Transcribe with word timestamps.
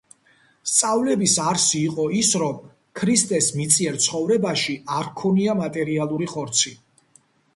სწავლების 0.69 1.33
არსი 1.49 1.81
იყო 1.89 2.05
ის, 2.21 2.31
რომ 2.43 2.57
ქრისტეს 3.01 3.51
მიწიერ 3.59 3.99
ცხოვრებაში 4.05 4.77
არ 4.97 5.05
ჰქონია 5.11 5.57
მატერიალური 5.63 6.33
ხორცი. 6.35 6.75